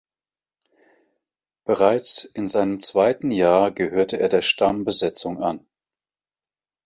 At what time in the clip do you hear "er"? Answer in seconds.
4.19-4.29